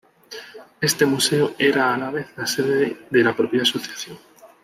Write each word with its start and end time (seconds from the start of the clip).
Este 0.89 1.05
museo 1.05 1.53
era 1.59 1.93
a 1.93 1.97
la 1.99 2.09
vez 2.09 2.29
la 2.35 2.47
sede 2.47 3.05
de 3.11 3.23
la 3.23 3.35
propia 3.35 3.61
asociación. 3.61 4.17